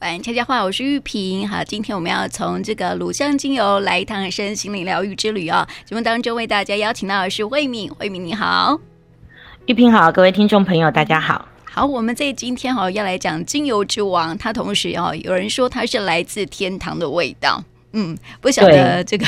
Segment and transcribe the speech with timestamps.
[0.00, 1.46] 玩悄悄话，我是玉萍。
[1.46, 5.62] 好，今天我们要从这个乳香精油来一趟身心灵疗愈之旅啊、哦。
[5.84, 8.80] 节目当中为大家邀请到的是慧敏，慧敏你好，
[9.66, 11.46] 玉萍好，各位听众朋友大家好。
[11.64, 17.62] 好，我们在今天哈、哦、要来讲精油之王，它同时哦有人说它是来自天堂的味道。
[17.92, 19.26] 嗯，不晓得这个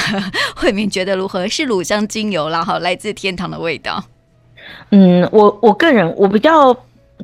[0.56, 1.46] 慧敏觉得如何？
[1.46, 4.02] 是乳香精油然后来自天堂的味道。
[4.90, 6.74] 嗯，我我个人我比较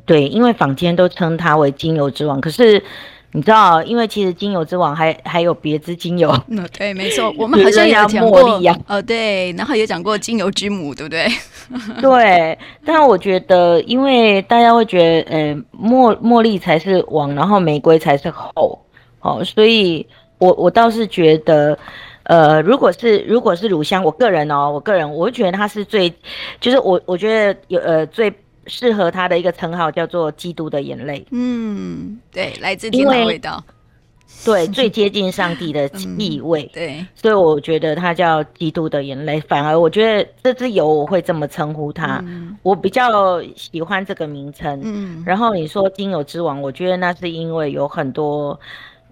[0.05, 2.83] 对，因为坊间都称它为精油之王，可是
[3.31, 6.29] 你知道，因为其实精油之王还还有别支精油。
[6.49, 8.41] 嗯，对，没错， 我们好像有讲过
[8.87, 11.27] 哦，对，然后也讲过精油之母，对不对？
[12.01, 18.83] 对，但我觉得，因为大家会觉得，呃，茉茉莉才是王，然后玫瑰才是后，
[19.21, 20.05] 哦，所以。
[20.39, 21.77] 我我倒是觉得，
[22.23, 26.09] 呃，如果是如果是乳香，我个人哦，我个人，我会觉得它是最，
[26.61, 28.33] 就是我我觉得有呃最
[28.69, 31.25] 适合他的一个称号叫做基督的眼泪。
[31.31, 33.61] 嗯，对，来自天堂味道，
[34.45, 36.63] 对，最接近上帝的气味。
[36.71, 39.41] 嗯，对，所以我觉得它叫基督的眼泪。
[39.41, 44.79] 反而我觉得这支油我会这么称呼它，嗯，我比较喜欢这个名称。
[44.83, 48.57] 嗯，然后你说精油之王，我觉得那是因为有很多。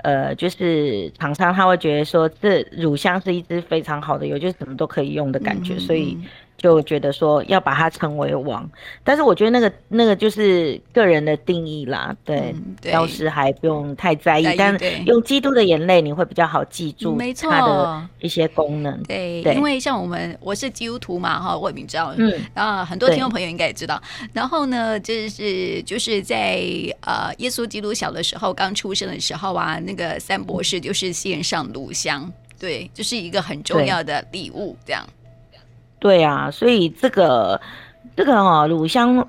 [0.03, 6.15] 呃，就是厂商他会觉得说，这乳香是一支非常好的油，就是什么都可以用的感觉，嗯、所以。
[6.57, 8.67] 就觉得说要把它称为王，
[9.03, 14.43] 但是我觉得那个那个就是个人的定义啦，对，嗯、对，倒是还不用太在意。
[14.43, 19.01] 在意，但用基督的眼泪，你会比较好记住它的一些功能。
[19.03, 24.01] 对，对，因为像我们我是基督徒嘛，哈，我也知道，嗯，啊，很多听众朋友应该也知道。
[24.33, 26.59] 然后呢，就是就是在
[27.01, 35.07] 呃，耶稣基督小的时候，刚出生的时候啊，那个三博士就是献上乳香，对，就是一个很重要的礼物，这样。
[35.99, 37.59] 对啊，所以这个
[38.15, 39.27] 这个、哦、乳香，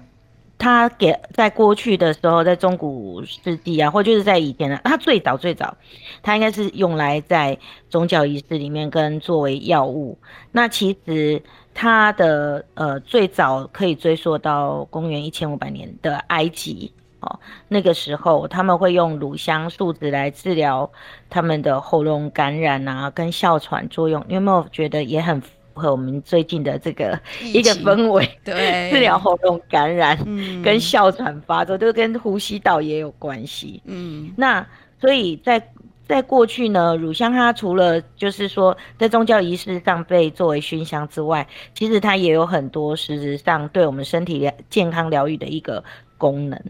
[0.58, 5.76] 它给在过去的时候，在中古世纪啊，或就是在以前呢，它最早最早，
[6.22, 10.18] 它应该是用来在宗教仪式里面跟作为药物。
[10.52, 20.90] 那其实它的呃最早可以追溯到公元一千五百年的埃及哦，那个时候他们会用乳香树脂来治疗
[21.30, 24.22] 他们的喉咙感染啊，跟哮喘作用。
[24.28, 25.42] 你有没有觉得也很？
[25.78, 34.66] 和我们最近的这个一个氛围，对， 治疗喉咙感染，嗯，跟哮喘发作都跟呼吸道也有关系，嗯，那
[35.00, 35.62] 所以在
[36.06, 45.84] 在过去呢，乳香它除了就是说在宗教仪式上被作为熏香之外，其实它也有很多实质上对我们身体健康疗愈的一个
[46.16, 46.60] 功能，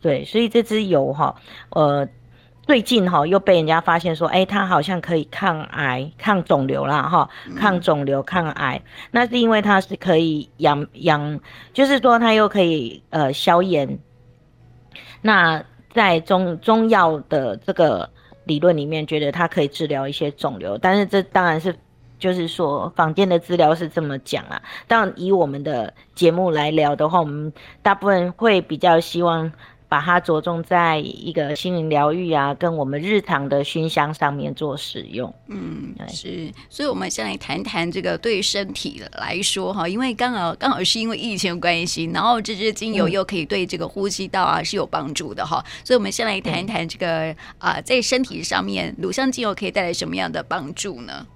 [0.00, 1.34] 对，所以这支油哈，
[1.70, 2.08] 呃。
[2.66, 8.82] 最近哈又被人家发现说，哎、欸，它好像可以抗癌、抗肿瘤啦哈，抗肿瘤、抗癌，
[9.12, 11.38] 那是因为它是可以养养，
[11.72, 13.96] 就是说它又可以呃消炎。
[15.22, 15.62] 那
[15.94, 18.10] 在中中药的这个
[18.44, 21.72] 理论里面，觉得它可以治疗一些肿瘤，但是这当然是
[22.18, 24.60] 就是说坊间的资料是这么讲啊。
[24.88, 29.52] 但以我们的节目来聊的话，我们大部分会比较希望。
[29.88, 35.32] 把它着重在一个心灵疗愈啊，跟我们日常的熏香上面做使用。
[35.48, 51.26] 嗯，是，所以我们先来谈谈这个对身体来说哈，因为刚好刚好是因为疫情的关系，然后这支精油又可以对这个呼吸道啊是有帮助的哈，所以我们先来谈一谈这个啊、呃，在身体上面乳香精油可以带来什么样的帮助呢？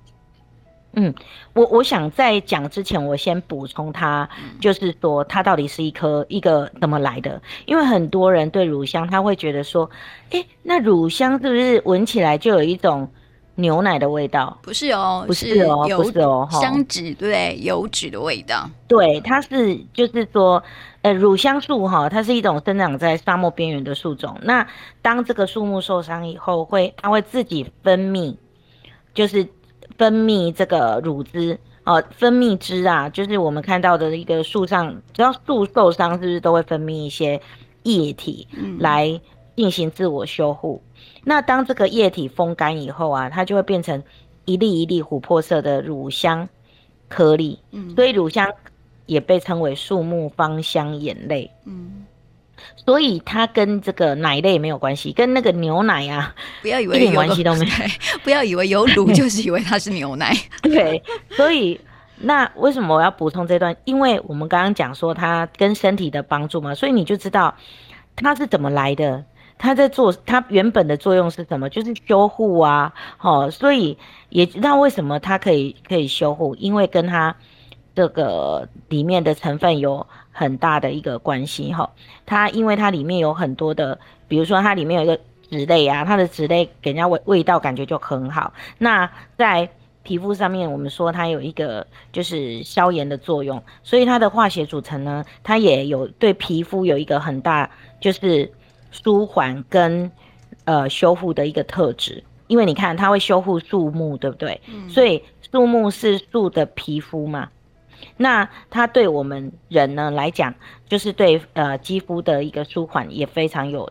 [0.95, 1.15] 嗯，
[1.53, 4.29] 我我想在讲之前，我先补充它，
[4.61, 7.41] 就是说它到底是一颗一个怎么来的？
[7.67, 9.89] 因为很多人对乳香，他会觉得说，
[10.31, 13.09] 诶，那乳香是不是闻起来就有一种
[13.55, 14.59] 牛奶的味道？
[14.63, 18.69] 不是哦，不是哦，不是哦，香脂对，油脂的味道。
[18.89, 20.61] 对，它是就是说，
[21.03, 24.37] 呃，乳香树哈，它是一种生长在沙漠边缘的树种。
[24.43, 24.67] 那
[25.03, 28.35] 当这个树木受伤以后，会它会自己分泌，
[29.15, 29.47] 就是。
[30.01, 37.39] 分泌这个乳汁哦，分泌汁啊，就是我们看到的一个树上，只要树受伤，是不是都会分泌一些
[37.83, 39.21] 液体来
[39.55, 40.81] 进行自我修护？
[40.95, 41.21] 嗯。
[41.25, 44.03] 那当这个液体风干以后啊，它就会变成
[44.47, 46.49] 一粒一粒琥珀色的乳香
[47.07, 47.59] 颗粒。
[47.73, 48.51] 嗯，所以乳香
[49.05, 51.51] 也被称为树木芳香眼泪。
[51.67, 52.07] 嗯。
[52.77, 57.73] 所以它跟这个奶类没有关系，跟那个牛奶啊，不要以为一点关系都没有。
[58.25, 60.35] 不要以为有乳 就是以为它是牛奶。
[60.63, 61.81] 对，所以
[62.17, 63.77] 那为什么我要补充这段？
[63.85, 67.55] 因为我们刚刚讲说它跟身体的帮助嘛，所以你就知道
[68.17, 69.25] 它是怎么来的，
[69.59, 72.93] 它在做它原本的作用是什么，就是修护啊。
[73.17, 73.97] 好，所以
[74.31, 77.37] 也知道为什么它可以可以修护，因为跟它
[77.95, 80.07] 这个里面的成分有。
[80.33, 81.91] 很大的一个关系哈，
[82.25, 83.99] 它因为它里面有很多的，
[84.29, 88.53] 比如说它里面有一个脂类啊，它的脂类给人家味味道感觉就很好。
[88.79, 89.69] 那在
[90.03, 98.51] 皮肤上面，我们说它有一个就是消炎的作用，所以它的化学组成呢，它也有对皮肤有一个很大就是
[98.91, 100.11] 舒缓跟
[100.65, 102.25] 呃修复的一个特质。
[102.47, 104.61] 因为你看它会修复树木，对不对？
[104.73, 104.89] 嗯。
[104.89, 105.23] 所以
[105.53, 107.49] 树木是树的皮肤嘛，
[108.17, 110.55] 那它对我们人呢来讲，
[110.89, 113.91] 就是对呃肌肤的一个舒缓也非常有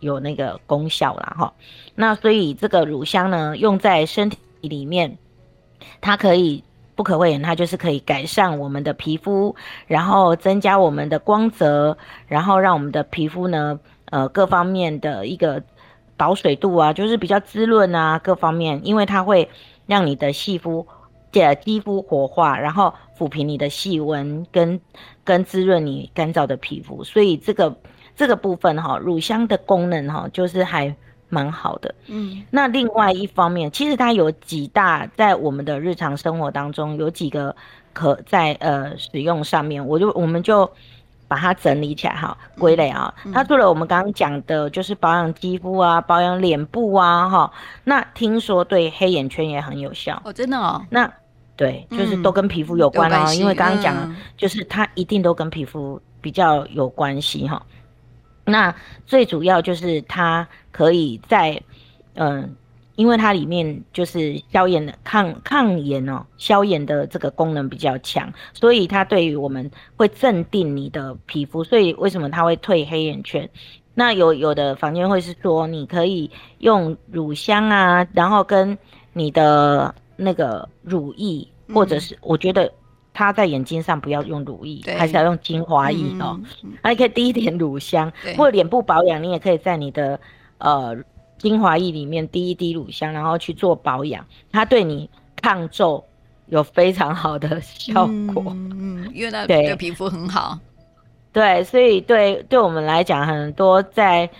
[0.00, 1.52] 有那个功效啦哈。
[1.94, 5.18] 那所以这个乳香呢，用在身体里面。
[6.02, 6.62] 它可以
[6.94, 11.96] 不可讳言，它就是可以改善我们的皮肤，然后增加我们的光泽，
[12.26, 13.80] 然后让我们的皮肤呢，
[14.10, 15.62] 呃，各方面的一个
[16.18, 19.48] 保水度啊，就是比较滋润啊，各方面，因为它会
[19.86, 20.86] 让你的细肤
[21.32, 24.80] 的肌肤活化，然后抚平你的细纹，跟
[25.22, 27.76] 跟滋润你干燥的皮肤，所以这个
[28.16, 30.96] 这个部分哈，乳香的功能哈，就是还。
[31.32, 37.54] 蛮好的，嗯，那另外一方面，其实它有几大，在我们的日常生活当中有几个
[37.92, 40.68] 可在呃使用上面，我就我们就
[41.28, 43.14] 把它整理起来哈，归类啊。
[43.24, 47.52] 嗯、它除了我们刚刚讲的，就是保养肌肤啊，保养脸部啊，哈，
[47.84, 50.84] 那听说对黑眼圈也很有效哦，真的哦。
[50.90, 51.08] 那
[51.60, 57.62] 对，就是都跟皮肤有关哦，嗯、因为刚刚讲，就是它一定都跟皮肤比较有关系哈。
[58.46, 58.74] 那
[59.04, 61.60] 最主要就是它可以在，
[62.14, 62.48] 嗯、呃，
[62.96, 73.46] 因为它里面就是消炎的抗抗炎哦，消炎的这个功能比较强，所以它对于我们会镇定你的皮肤，所以为什么它会退黑眼圈？
[73.92, 76.30] 那有有的房间会是说，你可以
[76.60, 78.78] 用乳香啊，然后跟
[79.12, 82.72] 你的那个乳液，或者是我觉得。
[83.12, 86.40] 它在眼睛上不要用乳液，还是要用精华液哦。
[86.80, 90.18] 那你可以滴一点乳香，或者脸部保养，你也可以在你的
[90.58, 90.96] 呃
[91.36, 94.24] 精华液里面滴一滴乳香，然后去做保养。
[94.52, 95.10] 它对你
[95.42, 96.02] 抗皱
[96.46, 98.44] 有非常好的效果。
[98.46, 100.56] 嗯，因为它对皮肤很好。
[101.32, 104.30] 对，所以对对我们来讲，很多在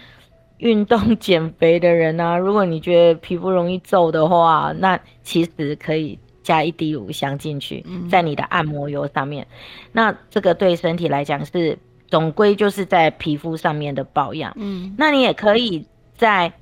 [0.59, 6.17] 运动减肥的人呢、啊，如果你觉得皮肤容易皱的话，那其实可以。
[6.50, 9.56] 加一滴乳香进去，在你的按摩油上面，嗯、
[9.93, 14.52] 那这个对身体来讲是总归就是在皮肤上面的保养。
[14.56, 15.87] 嗯，那你也可以
[16.17, 16.52] 在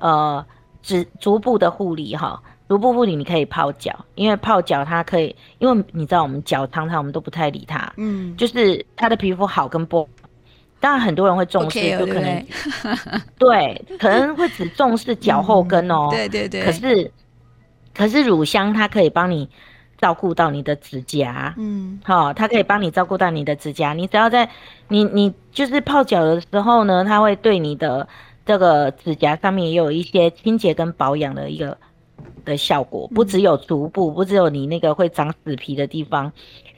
[0.00, 0.44] 呃
[0.82, 10.06] 只逐步的护理哈，逐步护理你可以泡脚，因为泡脚它可以，因为你知道我们脚常常我们都不太理它，嗯，就是它的皮肤好跟不，
[10.78, 12.46] 当然很多人会重视，就可能
[13.40, 17.10] 对，可能会只重视脚后跟哦、喔嗯，对对对，可是。
[17.98, 19.50] 可是乳香它可以帮你
[19.98, 23.92] 照顾到你的指甲，嗯，好，它可以帮你照顾到你的指甲。
[23.92, 24.48] 你只要在
[24.86, 28.06] 你你就是泡脚的时候呢，它会对你的
[28.46, 31.76] 这个指甲上面也有一些清洁跟保养的一个
[32.44, 33.08] 的效果。
[33.08, 36.32] 不只有足部，不只有你那个会长死皮的地方，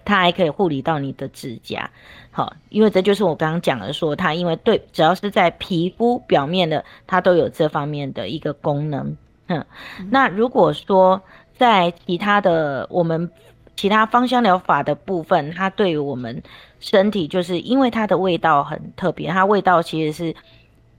[0.06, 1.90] 它还可以护理到你的指甲。
[2.30, 9.14] 好，因为这就是我刚刚讲的，说它因为对，只要是在皮肤表面的，它都有这方面的一个功能。
[9.50, 9.66] 嗯，
[10.10, 11.20] 那如果说
[11.58, 13.30] 在其他的我们
[13.76, 16.42] 其他芳香疗法的部分，它对于我们
[16.78, 20.34] 身体，就是因为它的味道很特别，它味道其实是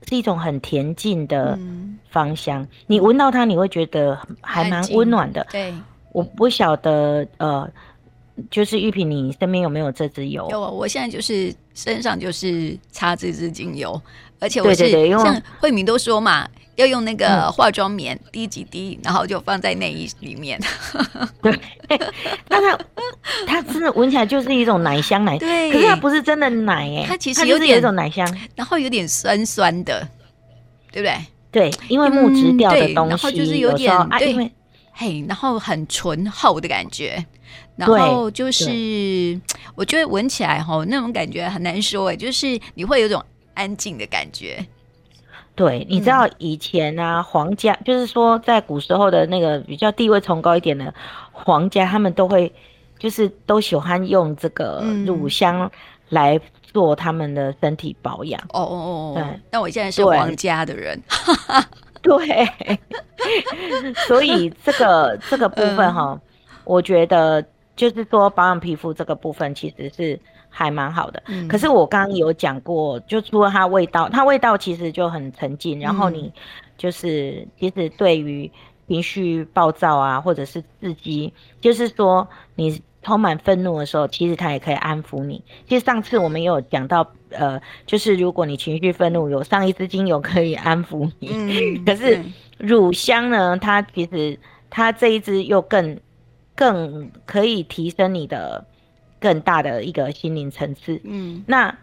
[0.08, 1.58] 是一种很恬静的
[2.10, 5.46] 芳香，嗯、你闻到它你会觉得还蛮温暖的。
[5.50, 5.72] 对，
[6.12, 7.68] 我不晓得呃，
[8.50, 10.46] 就是玉萍，你身边有没有这支油？
[10.50, 14.00] 有，我现在就是身上就是擦这支精油，
[14.40, 16.46] 而且我是对对对，因为像慧敏都说嘛。
[16.76, 20.60] 要用那个化妆棉滴几滴，然后就放在内衣里面。
[21.42, 21.58] 对，
[22.48, 22.84] 那它
[23.46, 30.08] 它真的闻起来就是一种奶香奶，对，可是它不是真的奶哎，它其实有点有一种奶香，然后有点酸酸的，
[30.90, 31.16] 对不对？
[31.50, 34.52] 对，因为木质调的东西，然后就是有点有对，
[34.92, 37.22] 嘿，然后很醇厚的感觉，
[37.76, 39.38] 然后就是
[39.74, 44.64] 我觉得闻起来吼，那种感觉很难说哎，就是你会有种安静的感觉。
[45.54, 50.92] 对，你知道以前啊，嗯、皇家就是说，在古时候的那个比较地位崇高一点的
[51.30, 52.50] 皇家，他们都会
[52.98, 55.70] 就是都喜欢用这个乳香
[56.08, 58.40] 来做他们的身体保养。
[58.48, 59.40] 哦哦哦，对。
[59.50, 60.98] 那我现在是皇家的人，
[62.00, 62.16] 对，
[63.18, 66.20] 对 所以这个这个部分哈，嗯、
[66.64, 67.44] 我觉得
[67.76, 70.18] 就是说保养皮肤这个部分其实是。
[70.54, 75.80] 还蛮好的，嗯、可是我刚刚有讲过，就除了它味道，它味道其实就很沉静。
[75.80, 76.30] 然后你
[76.76, 78.48] 就是其实对于
[78.86, 81.32] 情绪暴躁啊，或者是刺激，
[81.62, 85.42] 就是说你充满愤怒的时候，其实它也可以安抚你。
[85.66, 91.30] 其实上次我们也有讲到，呃，就是如果你情绪愤怒，有上一支精油可以安抚你。
[91.32, 92.22] 嗯、可是
[92.58, 95.98] 乳香呢，它其实它这一支又更
[96.54, 98.64] 更可以提升你的
[99.22, 101.00] 更大的一个心灵层次。
[101.04, 101.74] 嗯，那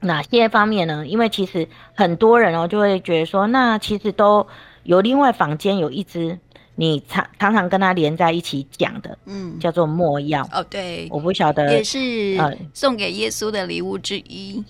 [0.00, 1.06] 哪些方面呢？
[1.06, 4.46] 因为其实很多人哦就会觉得说，那其实都
[4.84, 6.38] 有另外房间有一支。
[6.76, 12.38] 你常常常跟他连在一起讲的，嗯，叫做墨药哦，对，我不晓得也是
[12.72, 14.64] 送给耶稣的礼物之一。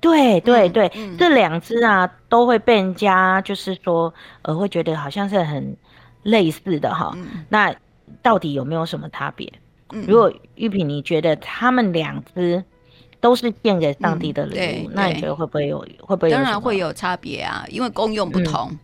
[0.00, 4.12] 对对对，嗯嗯、这两支啊都会被人家就是说，
[4.42, 5.74] 呃，会觉得好像是很
[6.24, 7.12] 类似的哈。
[7.16, 7.74] 嗯、那
[8.20, 9.50] 到底有没有什么差别？
[9.92, 12.62] 嗯、如果玉萍你觉得他们两只
[13.20, 16.36] 都是献给上帝的礼物，嗯、那你觉得会不会有会不会有？
[16.36, 18.68] 当然会有差别啊，因为功用不同。
[18.70, 18.78] 嗯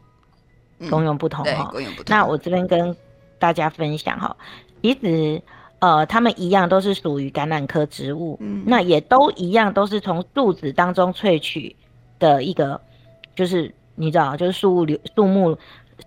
[0.91, 2.15] 功用不同哈，功用不同。
[2.15, 2.95] 那我这边跟
[3.39, 4.37] 大家分享哈，
[4.83, 5.41] 其实
[5.79, 11.75] 呃，他们一样都是属于橄榄科植物，嗯，那也都一样都是从树脂当中萃取
[12.19, 12.79] 的一个，
[13.35, 15.57] 就是你知道，就是树流树木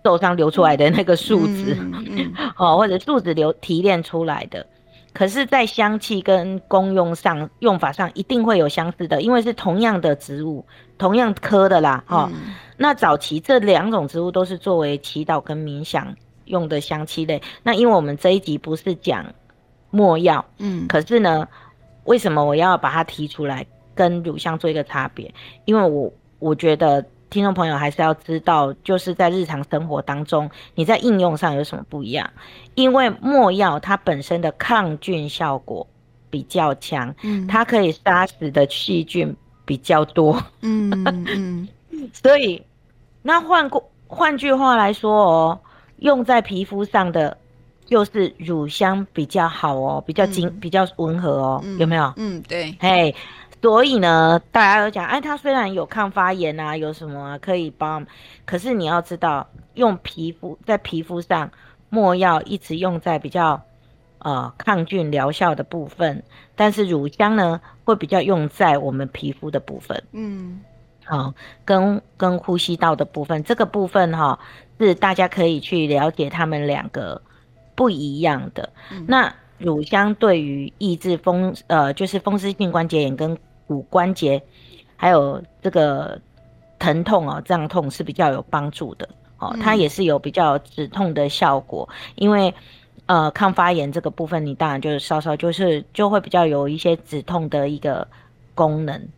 [0.04, 1.76] 受伤流出来的那个树脂，
[2.56, 4.64] 哦，或者树脂流提炼出来的。
[5.12, 10.64] 可是，在香气跟功用上、用法上一定会有相似的，因为是同样的植物，
[10.98, 12.54] 同样科的啦，哈、嗯。
[12.76, 16.14] 那早期这两种植物都是作为祈祷跟冥想
[16.44, 17.42] 用的香气类。
[17.62, 19.26] 那因为我们这一集不是讲
[19.90, 21.46] 墨药，嗯，可是呢，
[22.04, 25.34] 为什么我要把它提出来跟乳香做一个差别？
[25.64, 27.04] 因为我我觉得。
[27.30, 32.28] 听众朋友还是要知道，就是在日常生活当中，你在应用上有什么不一样？
[32.74, 35.86] 因为没药它本身的抗菌效果
[36.28, 39.34] 比较强，嗯，它可以杀死的细菌
[39.64, 41.68] 比较多，嗯嗯，
[42.12, 42.60] 所以
[43.22, 45.60] 那换过换句话来说哦，
[45.98, 47.36] 用在皮肤上的
[47.88, 52.12] 又是乳香比较好哦，比较精，嗯、比较温和哦，有没有？
[52.16, 53.14] 嗯，对，嘿。
[53.62, 58.06] 所以呢，大家都讲，哎，它虽然有抗发炎啊，有什么、啊、可以帮，
[58.46, 61.50] 可是你要知道，用皮肤在皮肤上，
[61.90, 63.62] 莫药一直用在比较
[64.20, 66.22] 呃抗菌疗效的部分，
[66.56, 70.60] 但是乳香呢，会比较用在我们皮肤的部分，嗯，
[71.04, 71.34] 好、哦，
[71.66, 74.38] 跟跟呼吸道的部分，这个部分哈、哦，
[74.78, 77.20] 是大家可以去了解他们两个
[77.74, 78.70] 不一样的。
[78.90, 83.36] 嗯、那乳香对于抑制风呃，就是风湿性关节炎跟
[83.70, 84.42] 骨关节
[84.96, 86.20] 还有这个
[86.80, 89.08] 疼痛哦，胀痛是比较有帮助的
[89.38, 91.88] 哦，它也是有比较止痛的效果。
[92.16, 92.52] 因为
[93.06, 98.08] 呃，抗发炎这个部分，你当然就是稍稍就是就会比较有一些止痛的一个
[98.56, 99.08] 功能。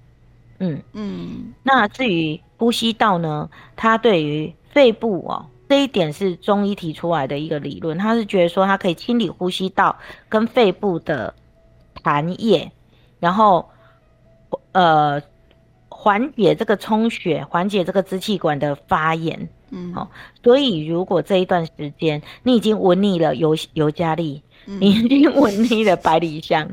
[0.58, 1.54] 嗯嗯。
[1.62, 9.96] 那至于呼吸道呢，它对于肺部哦，这一点是中医提出来的一个理论，它是觉得说它可以清理呼吸道
[10.28, 11.32] 跟肺部的
[12.04, 12.70] 痰液，
[13.18, 13.66] 然后。
[14.72, 15.20] 呃，
[15.88, 19.48] 缓解这个充血，缓解这个支气管的发炎。
[19.70, 20.08] 嗯，好、哦，
[20.42, 26.68] 所以如果这一段时间你已经闻腻了尤尤加利，嗯、你已经闻腻了百里香，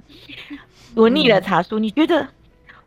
[0.95, 2.27] 闻腻了茶树，嗯、你觉得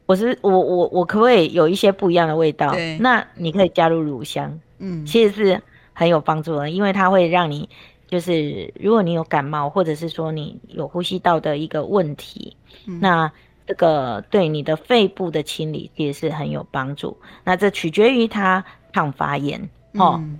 [0.04, 2.72] 我是我我我可不可以有一些不一样的味道？
[2.72, 5.62] 对，那你可以加入乳香，嗯，其实是
[5.94, 7.66] 很有帮助的，因为它会让你
[8.06, 12.56] 就是如果你有感冒，或者是说你有呼吸道的一个问题，
[12.87, 13.32] 嗯、那。
[13.66, 17.16] 这个对你的肺部的清理也是很有帮助。
[17.45, 20.16] 那这取决于它抗发炎哦。
[20.19, 20.38] 嗯、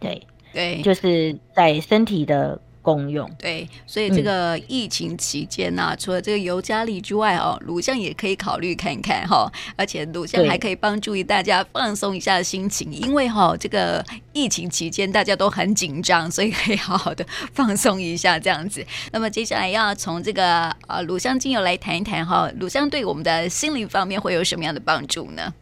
[0.00, 2.60] 对对，就是在身体的。
[2.84, 9.52] 功用对，所以这个疫情期间呢、啊，嗯、除了这个尤加利之外哦，乳香也可以考虑看看哈、哦。
[9.74, 17.24] 而且乳香还可以帮助于大家放松一下心情，因为哈、哦，这个疫情期间大家都很紧张，所以可以好好的
[17.54, 18.84] 放松一下这样子。
[19.10, 25.54] 那么接下来要从这个呃乳香精油来谈一谈哈、哦，乳香对我们的心理方面会有什么样的帮助呢？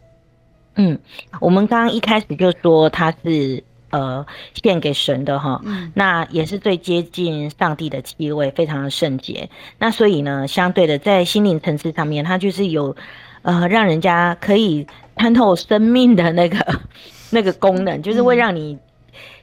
[0.75, 0.99] 嗯，
[1.39, 3.63] 我们刚刚一开始就说它是。
[3.93, 9.47] 呃，献给神的哈，嗯、那也是最接近上帝的气味，非常的圣洁。
[9.77, 12.95] 那所以呢，相对的，在心灵层次上面，它就是有
[13.43, 16.57] 呃，让人家可以参透生命的那个
[17.29, 18.79] 那个功能，就是会让你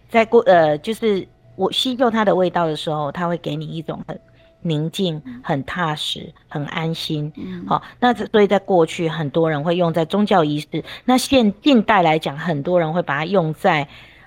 [0.09, 4.19] 在过呃，就是我吸收它的味道的时候，它会给你一种很
[4.63, 7.33] 宁静、很踏实、很安心。
[7.69, 10.83] 好、嗯，那所以在过去，很多人会用在宗教仪式。
[11.05, 13.87] 那现近代来讲，很多人会把它用在。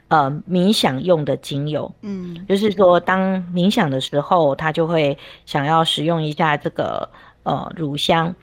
[0.10, 7.10] 呃，冥想用的精油，嗯，就是说，当冥想的时候，他就会想要使用一下这个
[7.44, 8.36] 呃乳香。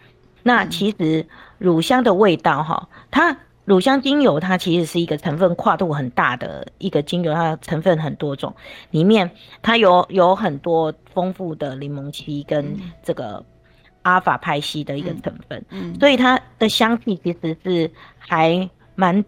[0.43, 1.25] 那其实
[1.59, 3.37] 乳香的味道哈，它
[3.67, 8.53] 乳香精油它其实是一个成分跨度很大的一个精油，它的成分很多种，
[8.91, 9.31] 里面
[9.63, 13.45] 它有有很多丰富的柠檬烯跟这个
[14.03, 19.23] 阿法派烯的一个成分，嗯，所以它的香气其实是还蛮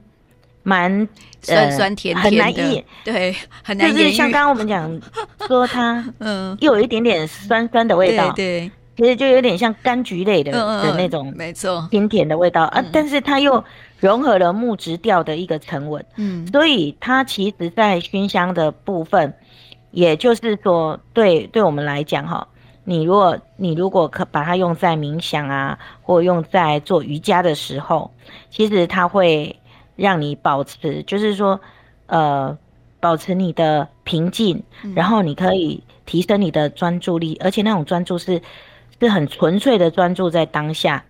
[0.63, 1.09] 蛮
[1.41, 5.01] 酸酸甜甜的，很难言，对，很难就是像刚刚我们讲
[5.47, 13.65] 说它， 嗯，又有一点点酸酸的味道，对，其实就有点像柑橘类的的那种，没错，甜甜的味道啊，但是它又。
[14.03, 19.33] 融合了木质调的一个沉稳，嗯，所以它其实在熏香的部分，
[19.93, 22.45] 也就是说，对对我们来讲哈，
[22.83, 28.11] 你如果你如果可把它用在冥想啊，或用在做瑜伽的时候，
[28.51, 29.55] 其实它会
[29.97, 31.61] 让你保持，就是说，
[32.07, 32.57] 呃，
[33.01, 34.63] 保持你的平静，
[34.95, 38.41] 然后你可以提升你的专注力，而且那种专注是
[39.01, 41.05] 是很纯粹的专注在当下。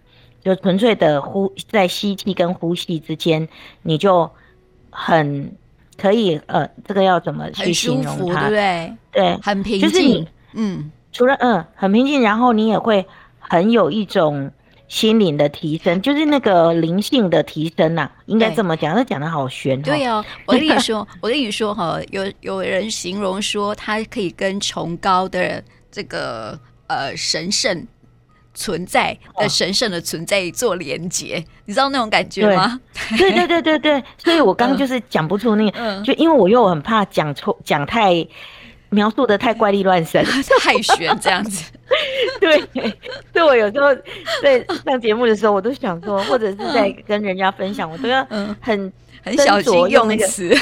[0.44, 3.48] 就纯粹的呼，在吸气跟呼吸之间，
[3.82, 4.28] 你就
[4.90, 5.54] 很
[5.96, 8.40] 可以呃，这个要怎么去形容它？
[8.40, 8.96] 对不对？
[9.12, 9.88] 对，很平静。
[9.88, 13.06] 就是你，嗯，除了嗯很平静，然后你也会
[13.38, 14.50] 很有一种
[14.92, 18.94] 心灵的提升，就是那个灵性的提升呐、啊，应该这么讲。
[18.94, 19.80] 那讲的好玄。
[19.80, 27.86] 对哦，我跟你说， 我跟你说哈，有有人形容说，它可以跟崇高的这个呃神圣。
[28.54, 32.78] 存在的神圣的存在做连接，哦、你知道那种感觉吗？
[33.16, 38.12] 对对对对对，所以我刚刚 就是讲不出那个，嗯、就因为我又很怕讲错，讲太
[38.92, 40.24] 描述的太怪力乱神，
[40.62, 41.72] 太玄这样子。
[42.40, 42.58] 对，
[43.32, 43.88] 所以我有时候
[44.42, 48.24] 在上节目的时候，我都想说，或者是在跟人家分享，我都要
[48.60, 50.26] 很很小心用那个。
[50.26, 50.56] 词。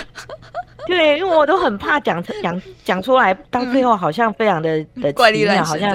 [0.86, 5.94] 对，因为我都很怕讲讲讲出来，到最后好像非常的的怪力乱神，好像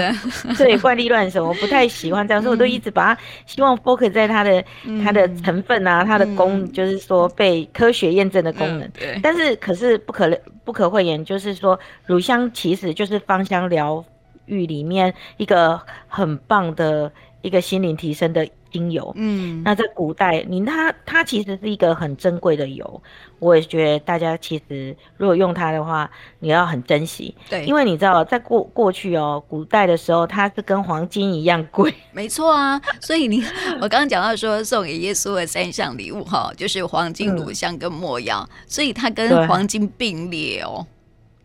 [0.55, 4.63] 对怪力乱神，我不太喜欢这样，所以我都一直把它希望 focus 在它的
[5.03, 8.87] 它的成分啊，它的功，就是说被科学验证的功能。
[8.91, 10.29] 对，但是可是不可
[10.65, 14.03] 不可讳言，就是说乳香其实就是芳香疗
[14.48, 15.79] 愈里面一个
[16.10, 17.10] 很棒的
[17.41, 18.45] 一个心灵提升的。
[18.72, 23.01] 精油，嗯，那在古代，你它它其实是一个很珍贵的油，
[23.45, 26.09] 我也觉得大家其实如果用它的话，
[26.39, 33.43] 你要很珍惜，对，因为你知道在过过去哦，古代的时候，它是跟黄金一样贵， 没错啊，所以你
[33.75, 40.85] 我刚刚讲到说送给耶稣的三项礼物哈，就是黄金、乳香跟没药，嗯、所以它跟黄金并列哦，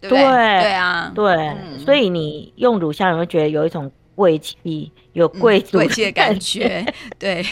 [0.00, 0.26] 对对，对，
[0.62, 3.92] 对啊，对，嗯、所以你用乳香，你会觉得有一种。
[4.20, 6.84] 贵气有贵族贵气的感觉，
[7.18, 7.42] 对，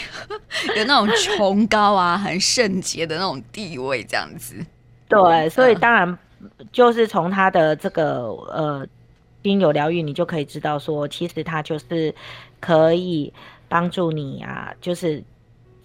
[0.77, 4.53] 有那种崇高啊、很圣洁的那种地位，这样子。
[5.07, 6.15] 对，所以当然
[6.71, 8.85] 就是从他的这个呃
[9.41, 12.13] 精油疗愈，你就可以知道说，其实他就是
[12.59, 13.33] 可以
[13.67, 15.23] 帮助你啊，就是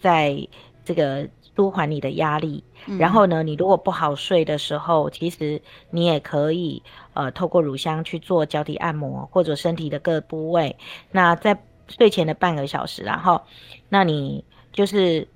[0.03, 0.37] 在
[0.85, 1.27] 这个。
[1.57, 2.65] 舒缓你的压力，
[2.99, 10.77] 然后呢，你如果不好睡的时候，其实你也可以呃透过乳香去做脚底按摩或者身体的各部位。
[11.13, 13.41] 那在睡前的半个小时，然后
[13.89, 15.29] 那你就是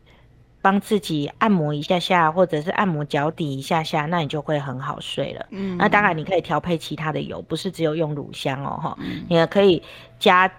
[0.60, 5.46] 帮自己按摩一下下，或者是按摩脚底一下下，那你就会很好睡了。
[5.50, 9.80] 嗯，那当然你可以调配其他的油，不是只有用乳香哦，哈，你也可以
[10.18, 10.50] 加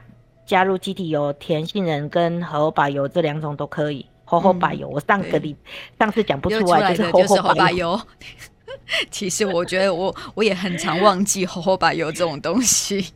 [0.46, 4.06] 加入基底油、甜杏仁跟荷欧巴油这两种都可以。
[4.30, 5.56] 荷荷巴油，我上个礼
[5.98, 8.00] 上次讲不出来，就是火火把油。
[9.10, 13.12] 其实我觉得我我也很常忘记火火把油这种东西。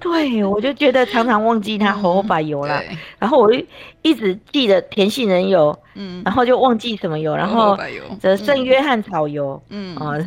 [0.00, 2.82] 对，我就觉得常常忘记它火火把油啦。
[3.20, 3.64] 然后我就
[4.02, 7.78] 一直记得甜杏仁油，嗯，然后就忘记什么油，然后
[8.20, 10.18] 则圣约翰草油，嗯啊。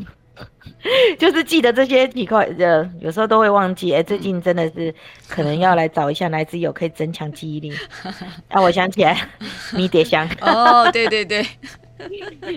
[1.20, 3.94] 就是记得这些几块，呃，有时候都会忘记。
[3.94, 4.94] 哎、欸，最近真的是
[5.28, 7.74] 可能要来找一下哪支油可以增强记忆力。
[8.50, 9.30] 啊，我想起来，
[9.74, 10.28] 迷迭香。
[10.42, 11.46] 哦，对对对，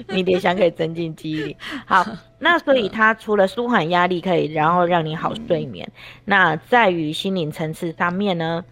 [0.08, 1.56] 迷迭香可以增进记忆力。
[1.86, 2.06] 好，
[2.38, 5.90] 那所以它除了舒缓压力，可以然后让你好睡眠。
[6.24, 8.64] 那在于心灵层次上面呢，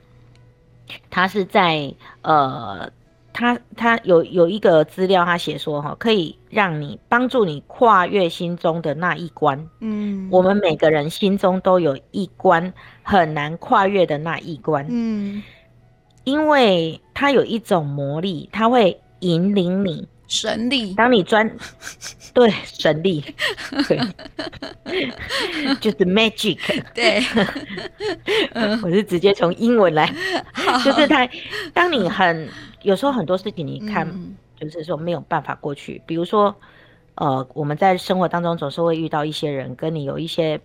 [1.11, 2.91] 它是在呃。
[3.33, 9.69] 他他有有一个资料，他写说哈，可以让你帮助你跨越心中的那一关。
[9.81, 14.87] 嗯，我们每个人心中都有一关很难跨越的那一关。
[14.89, 15.43] 嗯，
[16.25, 20.95] 因为它有一种魔力，它会引领你神力。
[20.95, 21.49] 当你专
[22.33, 23.23] 对神力，
[23.87, 23.99] 对，
[25.81, 26.59] 就是 magic。
[26.95, 27.23] 对，
[28.83, 30.11] 我是直接从英文来，
[30.85, 31.29] 就是他，
[31.75, 32.49] 当你很。
[32.83, 34.05] 有时候很多事情你看，
[34.59, 35.99] 就是说没有办法过去。
[35.99, 36.53] 嗯、比如说，
[37.15, 40.61] 呃，我们在生活当中总是会遇到一些人跟你有一些，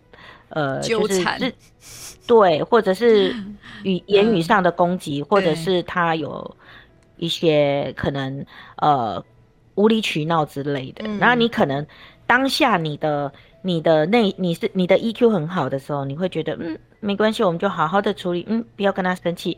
[0.49, 3.36] 呃，纠缠，就是，对，或者是
[3.84, 6.58] 语言语上的攻击，嗯、或者是他有
[7.17, 8.43] 一些可能，
[8.77, 9.23] 呃，
[9.78, 11.04] 无理取闹之类的。
[11.06, 11.88] 嗯、然后你可能
[12.26, 19.58] 当下你的你的内你是你的 EQ 很好的时候，你会觉得嗯没关系，我们就好好的处理，嗯不要跟他生气。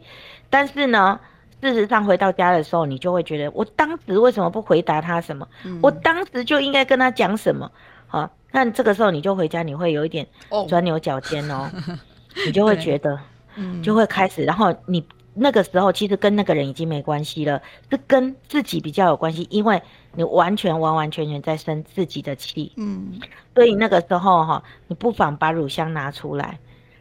[0.49, 1.19] 但是呢，
[1.61, 5.47] 事实上回到家的时候，你就会觉得我当时为什么不回答他什么？
[5.65, 7.71] 嗯、我当时就应该跟他讲什么？
[8.07, 10.27] 好，那这个时候你就回家，你会有一点
[10.67, 11.97] 钻牛角尖哦，哦
[12.45, 13.19] 你就会觉得，
[13.55, 15.03] 嗯，就会开始，然后你。
[15.41, 19.81] 那个时候其实跟那个人已经没关系了，是跟自己比较有关系，因为
[20.13, 23.19] 你完全完完全全在生自己的气，嗯，
[23.53, 26.59] 所以那个时候哈，你不妨把乳香拿出来，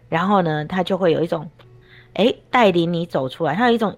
[0.09, 1.51] 然后呢，它就会有一种，
[2.14, 3.97] 哎，带领你走出来，它有一种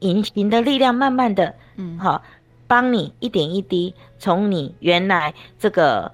[0.00, 2.22] 隐形的力量，慢慢的，嗯，好，
[2.66, 6.12] 帮你一点一滴从你原来这个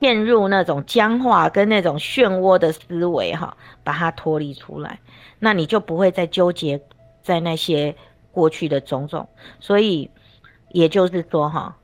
[0.00, 5.00] 陷入那种僵化跟那种漩涡的思维哈，把它脱离出来，
[5.38, 6.80] 那你就不会再纠结。
[7.24, 7.96] 在那些
[8.32, 9.26] 过去的种种，
[9.58, 10.10] 所以
[10.74, 11.74] 也就是说，哈，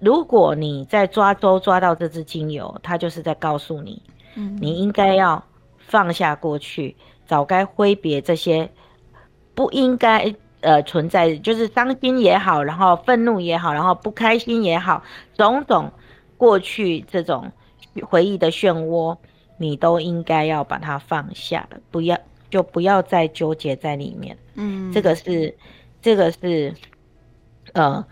[0.00, 4.02] 如果你在抓周抓到这支精油，它就是在告诉你，
[4.34, 5.42] 嗯，你应该要
[5.78, 8.68] 放下过去，早该挥别这些
[9.54, 15.02] 不应该呃存在，就是伤心也好，然后愤怒也好，然后不开心也好，
[15.34, 15.90] 种种
[16.36, 17.50] 过去这种
[18.02, 19.16] 回忆的漩涡，
[19.56, 22.18] 你都应该要把它放下，不要。
[22.52, 25.56] 就不要再纠结在里面，嗯，这个是，
[26.02, 26.74] 这个是，
[27.72, 28.04] 呃，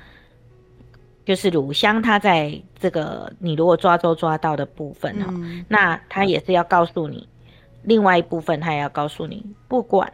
[1.25, 7.29] 就是乳香，它在这个你如果抓周抓到的部分哈，嗯，那它也是要告诉你，
[7.83, 10.13] 另外一部分它也要告诉你，不管。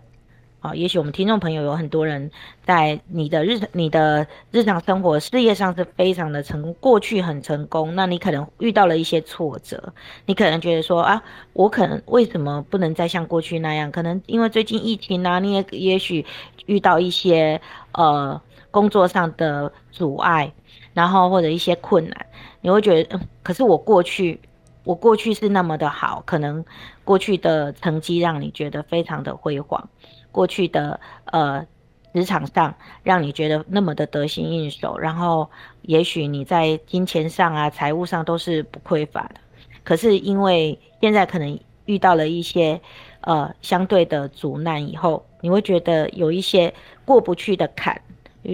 [0.61, 2.29] 啊，也许我们听众朋友有很多人
[2.65, 9.93] 在你的日你的日常生活事业上是非常的成功，过去很成功，那你可能遇到了一些挫折，
[10.25, 13.93] 你可能觉得说啊，我可能为什么不能再像过去那样？
[13.93, 16.25] 可能因为最近疫情啊，你也也许
[16.65, 17.61] 遇到一些
[17.93, 18.41] 呃
[18.73, 20.53] 工作上的阻碍，
[20.97, 22.27] 然后或者一些困难，
[22.63, 24.41] 你会觉得，可是我过去
[24.83, 26.65] 我过去是那么的好，可能
[27.05, 29.91] 过去的成绩让你觉得非常的辉煌。
[30.33, 31.67] 过去的呃
[32.15, 35.51] 职场上，让你觉得那么的得心应手，然后
[35.83, 39.35] 也许你在金钱上啊、财务上都是不匮乏的。
[39.85, 42.81] 可是因为现在可能遇到了一些
[43.21, 46.73] 呃相对的阻难以后，你会觉得有一些
[47.05, 48.01] 过不去的坎，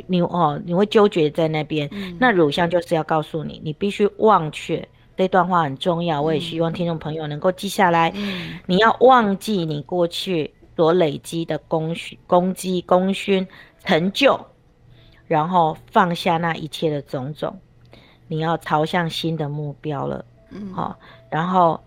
[0.06, 1.88] 你哦你会纠结在那边。
[1.92, 4.88] 嗯、那乳香就是要告诉你，你必须忘却。
[5.16, 8.12] 这段话很重要，我也希望听众朋友能够记下来。
[8.14, 10.54] 嗯、你要忘记你过去。
[10.74, 13.46] 所累积的功勋、功绩、功勋、
[13.84, 14.40] 成就，
[15.26, 17.54] 然后放下那一切的种种，
[18.26, 20.24] 你要朝向新的目标了。
[20.50, 21.78] 嗯，好，然后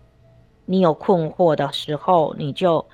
[0.66, 2.86] 你有困惑的时候，你就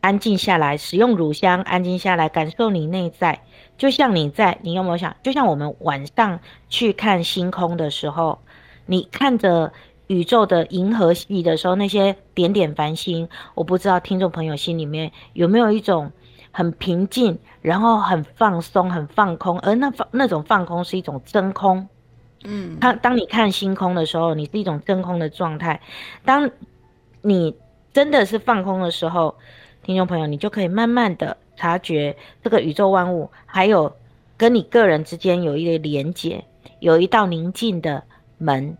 [0.00, 3.40] 安静下来，使用乳香，安静下来，感受你内在。
[3.76, 5.16] 就像你在，你有没有想？
[5.22, 8.38] 就像我们晚上去看星空的时候，
[8.86, 9.72] 你看着。
[10.08, 16.10] 宇宙的银河系的时候，那些点点繁星，我不知道听众朋友心里面有没有一种
[16.50, 21.86] 很平静，然后很放松、很放空，而那放那种放空是一种真空。
[22.44, 25.78] 嗯，当当你看星空的时候，你是一种真空的状态。
[26.24, 26.50] 当
[27.20, 27.54] 你
[27.92, 29.36] 真的是放空的时候，
[29.88, 33.90] 听众朋友，你就可以慢慢的察觉这个宇宙万物，还有
[34.36, 36.44] 跟你个人之间有一个连接，
[36.80, 38.04] 有一道宁静的
[38.36, 38.76] 门。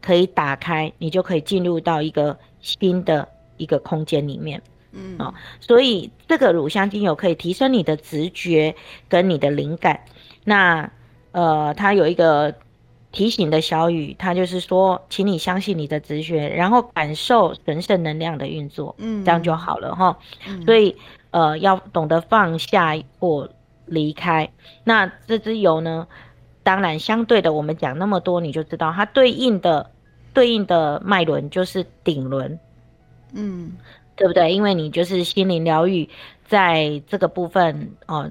[0.00, 8.74] 可以打开，你就可以进入到一个新的一个空间里面，嗯啊、哦，所以这个乳香精油可以提升你的直觉
[9.08, 10.00] 跟你的灵感。
[10.44, 10.90] 那
[11.32, 12.54] 呃，它有一个
[13.16, 20.18] 提醒的小雨，他就是说，请你相信你的直觉，然后感受神圣能量的运作，嗯，这样就好了哈。
[20.46, 20.94] 嗯、所以
[21.30, 23.48] 呃，要懂得放下或
[23.86, 24.46] 离开。
[24.84, 26.06] 那这支油呢，
[26.62, 29.90] 当然相对的，我们讲那么多，你就知道它对应的。
[30.36, 32.58] 对应的脉轮就是顶轮，
[33.32, 33.72] 嗯，
[34.16, 34.52] 对不对？
[34.52, 36.06] 因为你就是心灵疗愈，
[36.46, 38.30] 在这个部分哦，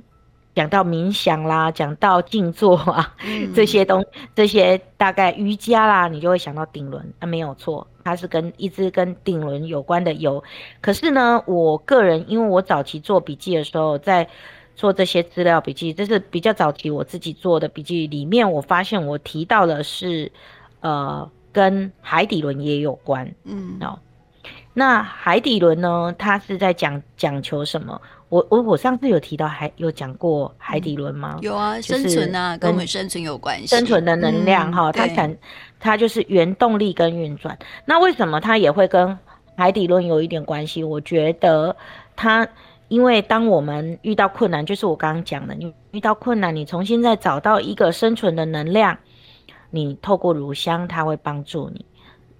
[0.55, 10.43] 讲到冥想啦，讲到静坐啊，嗯、这些东这些大概瑜伽啦，你就会想到顶轮，那、啊、没有错，它是跟一直跟顶轮有关的油。
[10.81, 14.27] 可是呢，我个人因为我早期做笔记的时候，在
[14.75, 20.31] 做这些资料笔记，这是比较早期我自己做的笔记里面，我发现我提到的是，
[20.79, 21.29] 呃。
[21.55, 23.97] 跟海底轮也有关，嗯，哦，
[24.73, 26.13] 那海底轮呢？
[26.19, 28.01] 它是在讲讲求什么？
[28.29, 31.37] 我我我上次有提到，还有讲过海底轮吗？
[31.41, 35.37] 有啊，生存啊，跟我们生存有关系，生存的能量哈，它产
[35.79, 37.57] 它就是原动力跟运转。
[37.85, 39.17] 那为什么它也会跟
[39.55, 40.83] 海底轮有一点关系？
[40.83, 41.75] 我觉得
[42.15, 42.47] 它，
[42.87, 48.97] 因为当我们遇到困难，就是我刚刚讲的，你遇到困难，你重新再找到一个生存的能量。
[49.69, 51.85] 你透过乳香，它会帮助你，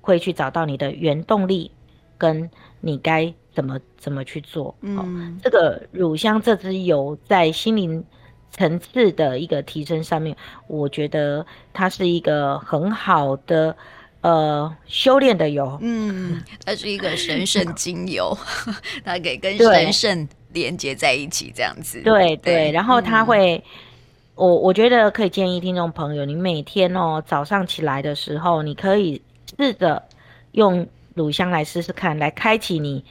[0.02, 1.70] 会去找到你的原动力，
[2.18, 4.76] 跟你该怎么怎么去做。
[4.82, 8.04] 嗯、哦，这个乳香这支油在心灵
[8.52, 10.36] 层次的一个提升上面，
[10.68, 13.76] 我觉得它是一个很好的
[14.22, 15.80] 呃修炼的油。
[15.82, 18.38] 嗯， 它是一个神圣 精油，
[19.04, 22.02] 它可以跟神圣连接在一起，这样子。
[22.04, 23.56] 对对，对，然后它会。
[23.56, 23.64] 嗯
[24.36, 29.22] 我我觉得可以建议听众朋友，你每天哦早上起来的时候，你可以
[29.58, 30.04] 试着
[30.52, 33.02] 用乳香来试试看，来开启你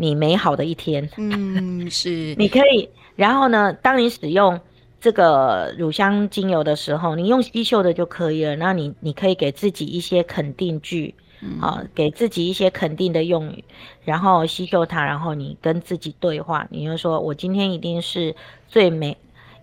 [0.00, 1.08] 你美好的一天。
[1.16, 2.34] 嗯，是。
[2.40, 4.58] 你可以，然后呢，当你使用
[5.00, 8.56] 这个乳香精油的时候，你用吸嗅的就可以了。
[8.56, 11.14] 那你你可以给自己一些肯定句，
[11.60, 13.62] 啊、嗯，给自己一些肯定的用语，
[14.04, 18.34] 然后吸嗅它，然后你跟自己对话，你就说我今天一定是
[18.66, 19.16] 最美。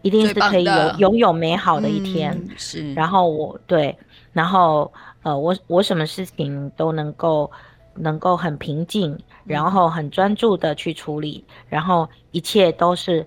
[0.03, 2.93] 一定是可以有拥有美好的一天，嗯、是。
[2.93, 3.93] 然后我对，
[4.31, 4.89] 然后
[5.23, 7.51] 呃，我我什么事情都能够
[7.99, 13.25] 能够很平静，然后很专注的去处理，然后一切都是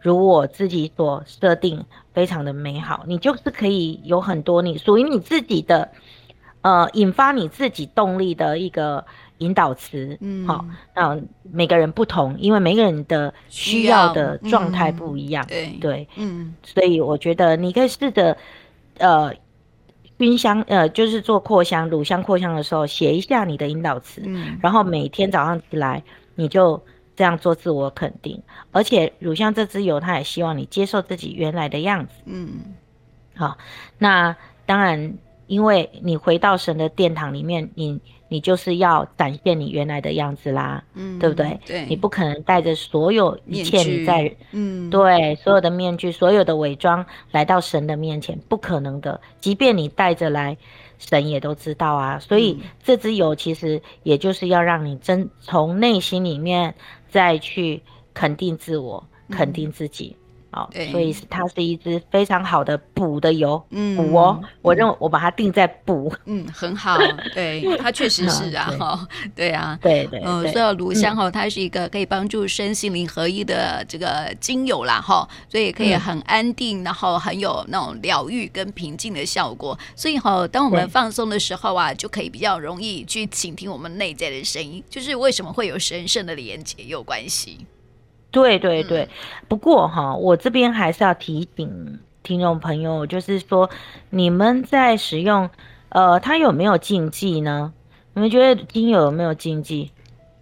[0.00, 3.04] 如我自己所设定，非常的美好。
[3.06, 5.90] 你就是可以有很多你属于你自己的，
[6.62, 9.04] 呃，引发你自己动力的一个。
[9.40, 15.78] 引导词，嗯，好，那每个人不同，因为每个人的需要的状态不一样，嗯、对。
[15.78, 18.34] 对，嗯，所以我觉得你可以试着，
[18.96, 19.30] 呃，
[20.18, 26.02] 熏香，呃，就是做扩香、乳香扩香的时候，写一下你的引导词，嗯，然后每天早上起来，
[26.34, 26.82] 你就
[27.14, 32.74] 这样做自我肯定，而且乳香这支油，它也希望你接受自己原来的样子，嗯，
[33.34, 33.58] 好，
[33.98, 38.00] 那当然，因为你回到神的殿堂里面，你。
[38.28, 41.58] 你就是要展现你原来的样子啦，嗯，对不对？
[41.64, 49.20] 对，你不可能带着所有一切你在，嗯，对，所有的面具、所有的伪装来到神的面前，不可能的。
[49.40, 50.56] 即便你带着来，
[50.98, 52.18] 神也都知道啊。
[52.18, 56.74] 所以这支油其实也就是要让你真从内心里面
[57.08, 57.80] 再去
[58.12, 60.16] 肯定自我，肯定自己。
[60.70, 66.96] 对，所以它是一支非常好的补的油，嗯，补哦，我认为我把它定在补，嗯，很好，
[67.34, 87.66] 对， 它确实是啊，哈，对啊，对对，嗯，所以乳香哈，它是一个可以帮助身心灵合一的这个精油啦，哈，所以可以很安定，然后很有那种疗愈跟平静的效果，所以哈，当我们放松的时候啊，就可以比较容易去倾听我们内在的声音，就是为什么会有神圣的连接有关系。
[88.36, 89.08] 对对对，
[89.48, 93.70] 不过哈，我这边还是要提醒听众朋友，就是说
[94.10, 95.48] 你们在使用，
[95.88, 97.72] 呃，它有没有禁忌呢？
[98.12, 99.90] 你们觉得精油有没有禁忌？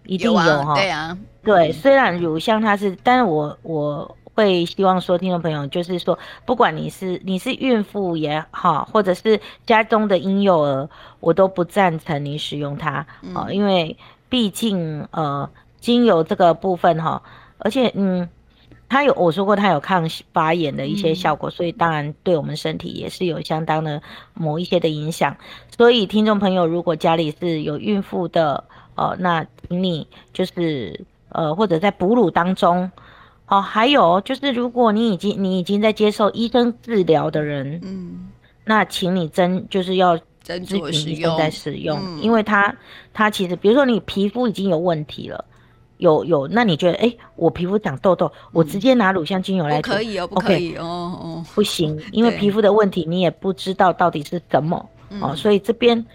[0.03, 0.75] 一定有哈、啊。
[0.75, 10.89] 对啊，对，虽然乳香它是，但是我我会希望说，听众朋友就是说，不管你是你是孕妇也好，或者是家中的婴幼儿，
[11.21, 13.07] 我都不赞成你使用它啊、
[13.47, 13.95] 嗯，因为
[14.27, 17.21] 毕竟呃，精油这个部分哈。
[17.65, 18.29] 而且，嗯，
[18.87, 23.99] 它有我说过，它有抗发炎的一些效果，嗯，所以当然对我们身体也是有相当的
[24.35, 25.35] 某一些的影响。
[25.75, 32.91] 所以，听众朋友，如果家里是有孕妇的，呃，那请你就是呃，或者在哺乳当中，
[33.47, 38.29] 哦，还有就是，如果你已经你已经在接受医生治疗的人，嗯，
[38.63, 42.75] 那请你真就是要斟酌使用，在使用，嗯，因为它
[43.11, 45.43] 它其实，比如说你皮肤已经有问题了。
[45.97, 54.89] 有有，那你觉得，哎、欸，我皮肤长痘痘，嗯，我直接拿乳香精油来，可以哦，不可以哦，哦，不行，因为皮肤的问题你也不知道到底是什么
[55.21, 56.05] 哦，所以这边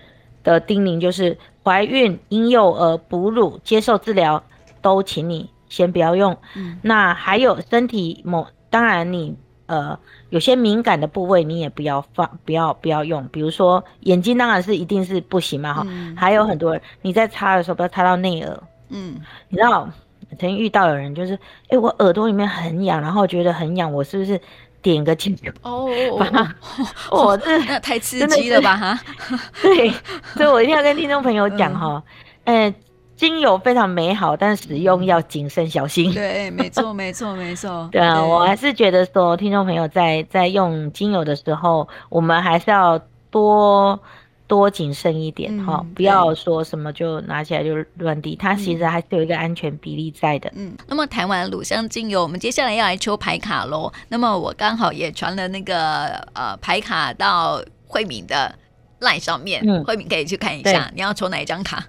[0.44, 4.42] 的叮咛就是，怀孕、婴幼儿、哺乳接受治疗
[4.82, 6.36] 都请你先不要用。
[6.56, 9.34] 嗯，那还有身体某，当然你
[9.66, 18.62] 呃有些敏感的部位你也不要放，不要不要用，比如说眼睛当然是一定是不行嘛哈，嗯，还有很多人你在擦的时候不要擦到内耳。
[18.90, 19.88] 嗯，你知道
[20.38, 24.40] 曾经遇到有人就是，哎、欸，我耳朵里面很痒，然后觉得很痒，我是不是
[24.82, 25.52] 点个精油？
[25.62, 25.88] 哦，
[27.10, 29.00] 我这那太刺激了吧哈？
[29.62, 29.90] 对，
[30.34, 32.02] 所以我一定要跟听众朋友讲哈，
[32.44, 32.74] 哎、嗯欸，
[33.16, 36.12] 精油非常美好，但使用要谨慎小心。
[36.14, 37.88] 对，没错，没错，没错。
[37.92, 43.00] 对啊，我还是觉得说，听众朋友在在用精油的时候，我们还是要
[43.30, 43.98] 多。
[44.50, 50.52] 多谨慎一点哈、嗯，不要说什么就拿起来就乱滴，它其实还是有一个安全比例在的。
[50.56, 53.92] 嗯，那么谈完乳香精油，我们接下来要来抽牌卡喽。
[54.08, 58.52] 那么我刚好也传了那个呃牌卡到慧敏的
[58.98, 60.90] LINE 上面，嗯、慧敏可以去看一下。
[60.96, 61.84] 你要抽哪一张卡？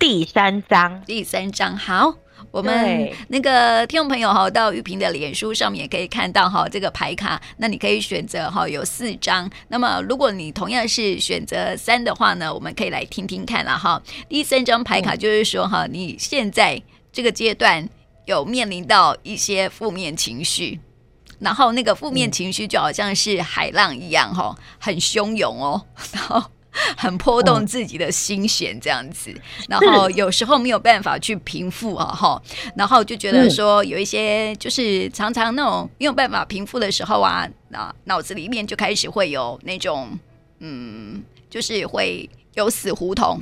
[0.00, 1.76] 第三张，第三张。
[1.76, 2.16] 好，
[2.50, 9.50] 我们那个听众朋友哈，到玉萍的脸书上面也可以看到哈，这个牌卡，那你可以选择哈，有四张。
[9.68, 14.02] 那么如果你同样是选择三的话呢，我们可以来听听看了哈。
[14.28, 16.80] 第三张牌卡就是说哈，你现在
[17.12, 17.88] 这个阶段
[18.26, 20.80] 有面临到一些负面情绪，
[21.38, 26.42] 然后那个负面情绪就好像是海浪一样哈，很汹涌哦，然后。
[26.96, 29.34] 很波动自己的心弦这样子，
[29.68, 32.42] 然后有时候没有办法去平复啊哈，
[32.76, 40.18] 然后就觉得说有一些就是常常那种没有办法平复的时候啊，那脑子里面就开始会有那种
[40.60, 43.40] 嗯，就是会有死胡同，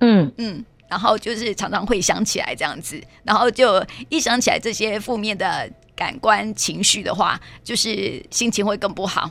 [0.00, 0.32] 嗯。
[0.38, 9.30] 嗯，然后就是常常会想起来这样子，然后就一想起来这些负面的感官情绪的话，就是心情会更不好。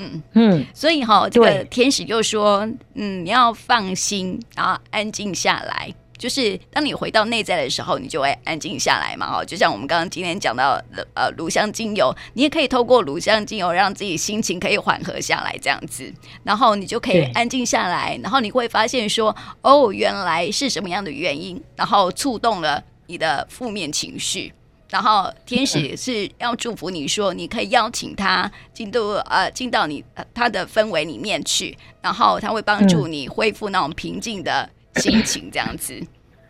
[0.00, 5.94] 嗯嗯，所以哈，这个天使就说，嗯，你要放心，然后安静下来。
[6.18, 9.38] 就是当你回到内在的时候，你就会安静下来嘛。
[9.38, 16.12] 哦，就像我们刚刚今天讲到的，呃，乳香精油，你也可以透过乳香精油让自己心情可以缓和下来，这样子，
[16.44, 24.52] 然后你就可以安静下来，然后你会发现说，哦，原来是什么样的原因，然后触动了你的负面情绪。
[24.90, 35.98] 然后天使是要祝福你说，你可以邀请他进入呃进到你他的氛围里面去，然后他会帮助你恢复那种平静的心情，这样子。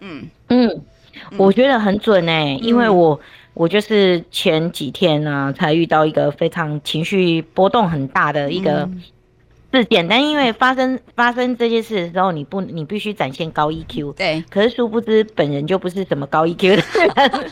[0.01, 0.29] 嗯。
[0.49, 0.83] 嗯，
[1.37, 3.21] 我觉得很准哎、欸，因为我
[3.55, 8.89] 我就是前几天呢、啊、才遇到一个非常情绪波动很大的一个。
[9.73, 14.13] 嗯是简单，因为发生发生这些事的时候，你不你必须展现高 EQ。
[14.15, 14.45] 对。
[14.51, 17.51] 可是殊不知，本人就不是什么高 EQ 的人。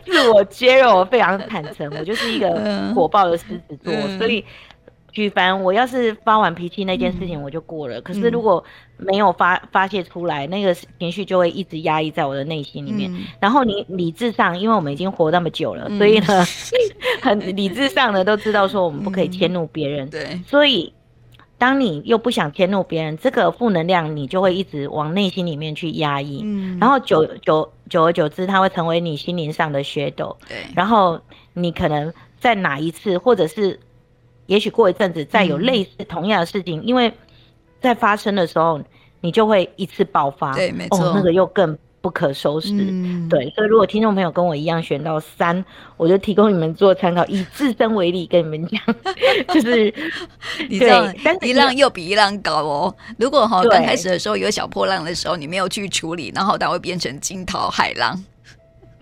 [0.06, 2.48] 自我揭露，我非常坦诚，我就是一个
[2.94, 4.42] 火爆的狮子座，嗯、所以
[5.16, 7.98] 举凡我要是发完脾气那件事情，我就过了。
[7.98, 8.62] 嗯、可是如果
[8.98, 13.10] 没有发发泄出来，那个情绪就会一直压抑在我的内心里面。
[13.10, 16.44] 嗯、然后你理智上，因为我们已经活那么久了，嗯、所以呢，
[17.22, 20.06] 很理智上呢都知道说我们不可以迁怒别人。
[20.08, 20.40] 嗯、 对。
[20.46, 20.92] 所以，
[21.56, 26.42] 当你又不想迁怒别人，这个负能量你就会一直往内心里面去压抑。
[26.44, 26.76] 嗯。
[26.78, 30.36] 然后久久久而久之，它会成为你心灵上的血斗。
[30.46, 30.58] 对。
[30.74, 31.18] 然后
[31.54, 33.80] 你可能在哪一次，或者是
[34.46, 37.12] 也许过一阵子，再有类似同样的事情，嗯、因为。
[37.78, 38.80] 在发生的时候，
[39.20, 43.48] 你就会一次爆发，对，没错，哦，那个又更不可收拾，嗯、对。
[43.50, 45.62] 所以，如果听众朋友跟我一样选到三，
[45.96, 48.80] 我就提供你们做参考，以自身为例跟你们讲，
[49.54, 49.94] 就是
[50.68, 51.06] 你知道，
[51.42, 52.92] 一浪又比一浪高哦。
[53.18, 58.18] 如果哈刚开始的时候有小破浪的时候，你没有去处理，然后它会变成惊涛骇浪。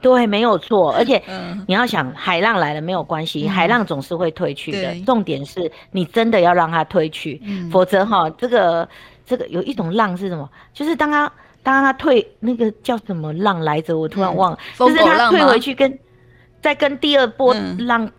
[0.04, 1.22] 对，没有错，而且
[1.66, 4.94] 你要想，海浪来了没有关系，嗯、海浪总是会退去的。
[5.06, 8.86] 重点是你真的要让它退去，嗯、否则哈，这个
[9.24, 10.46] 这个有一种浪是什么？
[10.74, 13.98] 就是当它当它退，那个叫什么浪来着？
[13.98, 15.98] 我突然忘了，嗯、就是它退回去跟
[16.60, 18.10] 在跟第二波浪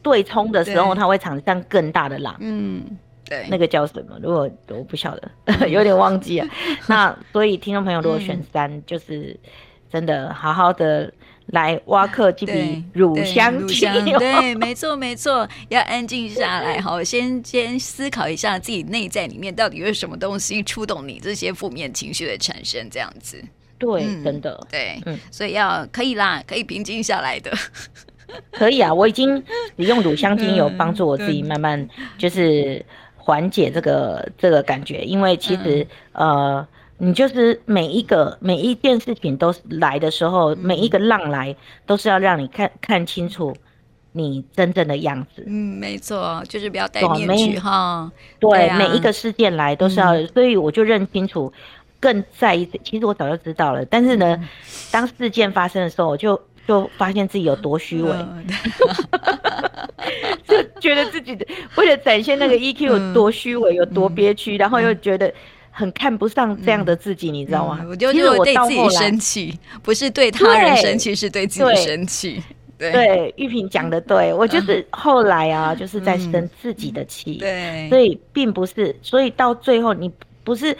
[0.00, 2.34] 对冲的时候，它、嗯、会产生更大的浪。
[2.40, 2.82] 嗯，
[3.28, 4.18] 对，那个叫什么？
[4.22, 6.46] 如果我不晓得， 有点忘记了。
[6.88, 9.38] 那所以听众朋友如果选三，嗯、就是
[9.90, 11.12] 真的好好的。
[11.52, 23.40] 来挖克这笔乳香精油， 对，没错没错，要安静下来，好，先先思考一下自己内在里面到底有什么东西触动你这些负面情绪的产生，这样子。
[23.78, 27.52] 对，嗯、真的，对，嗯，所以要可以啦，可以平静下来的，
[28.50, 29.40] 可以啊，我已经
[29.76, 32.84] 使用乳香精油帮助我自己慢慢就是
[33.16, 36.68] 缓解这个这个感觉，因为其实、嗯、呃。
[36.98, 41.54] 你就是每一个每一件事情都来的时候，嗯、每一个浪来
[41.84, 43.54] 都是要让你看看清楚
[44.12, 45.44] 你真正的样子。
[45.46, 48.10] 嗯，没错，就是不要戴面具哈。
[48.38, 51.52] 对，对啊、每一个事件来都是要，嗯、所以我就认清楚，
[52.00, 52.66] 更在意。
[52.82, 54.48] 其实我早就知道了，但是呢，嗯、
[54.90, 58.46] 当事件发生的时候，我就就发现自己有多虚伪， 嗯、
[60.48, 65.30] 就觉得自己的为了展现那个 EQ 有多虚伪，有多憋屈，嗯、然后又觉得。
[65.76, 67.84] 很看不上这样的自己，嗯、你知道吗？
[67.86, 72.42] 我就觉得我对自己生气，不是对他人生气，是对自己生气。
[72.78, 77.34] 对，对，玉萍讲的对，我就是后来啊，嗯、就是在生自己的气。
[77.34, 80.10] 对，所以并不是，所以到最后你
[80.42, 80.74] 不是。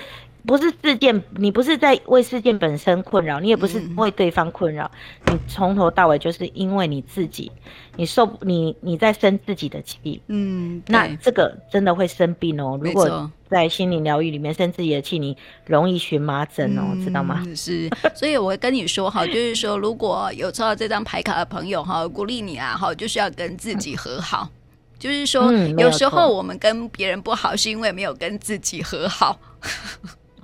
[0.47, 4.91] 不是事件，你不是在为事件本身困扰，你也不是为对方困扰，
[5.27, 7.51] 嗯、你从头到尾就是因为你自己，
[7.97, 12.79] 你受你你在生自己的气，嗯，那这个真的会生病哦。
[12.81, 15.37] 如果在心灵疗愈里面生自己的气，你
[15.67, 17.42] 容易荨麻疹哦，嗯、知道吗？
[17.55, 24.49] 是，所以我会跟你说哈，就是说如果有抽到这张牌卡的朋友哈，鼓励你啊哈，就是要跟自己和好，
[24.99, 29.38] 就是说、嗯、有时候我们跟别人不好，是因为没有跟自己和好。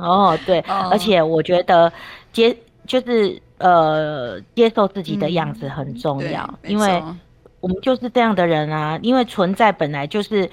[0.02, 1.92] 哦，对，而且我觉得
[2.32, 2.54] 接
[2.86, 7.00] 就是呃，接受自己的样子很重要，嗯、因为
[7.60, 8.98] 我们就是这样的人啊。
[9.02, 10.50] 因为存在本来就是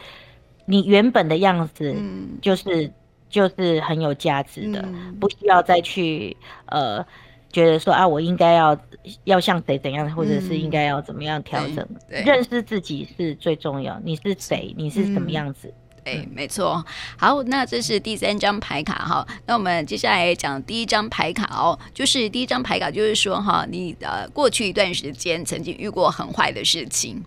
[0.65, 1.95] 你原本的样子，
[2.41, 2.93] 就是、嗯、
[3.29, 6.37] 就是很有价值的，嗯、不需要再去
[6.67, 7.03] 呃
[7.51, 8.77] 觉得说啊，我应该要
[9.23, 11.77] 要像谁怎样，或者是应该要怎么样调整。
[12.09, 15.67] 嗯、认识自己是最重要，你是谁，你是什么样子。
[15.67, 15.73] 嗯
[16.03, 16.85] 对，没错。
[17.17, 19.27] 好，那这是第三张牌卡哈。
[19.45, 27.23] 那我们接下来讲第一张牌卡哦，就是第一张牌卡，就是说哈，你呃过去一段时间曾经遇过很坏的事情，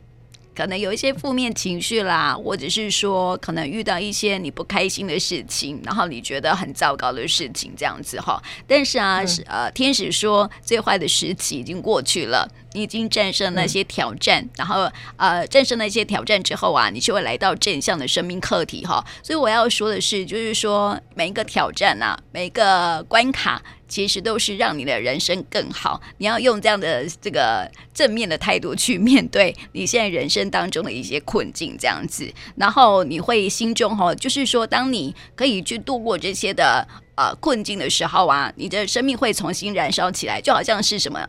[0.54, 8.42] 可能有一些负面情绪啦，或者是说可能遇到一些你不开心的事情，然后你觉得很糟糕的事情这样子哈。
[8.66, 12.48] 但是啊，是、嗯、呃，天使说最坏的时期已经过去了。
[12.74, 19.04] 你已经战胜那些挑战，嗯、然后呃，战胜那些挑战之后啊，你就会来到正向的生命课题哈。
[19.22, 23.62] 所以我要说的是，就是说每一个挑战啊，每一个关卡，
[23.92, 26.00] 其实都是让你的人生更好。
[26.16, 36.88] 你要用这样的这个正面的态度去面对你现在人生当中的一些困境，这样子，然后你会心中哈，就是说，当你可以去度过这些的。
[37.14, 41.20] 呃，困境的时候啊，你的生命会重新燃烧起来，就好像是什么，